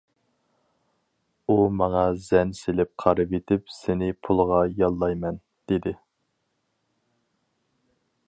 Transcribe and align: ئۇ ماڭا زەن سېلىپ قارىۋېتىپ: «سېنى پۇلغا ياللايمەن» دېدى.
ئۇ 1.47 1.57
ماڭا 1.81 2.05
زەن 2.29 2.53
سېلىپ 2.59 2.91
قارىۋېتىپ: 3.03 3.69
«سېنى 3.77 4.09
پۇلغا 4.27 4.61
ياللايمەن» 4.79 5.37
دېدى. 5.73 5.93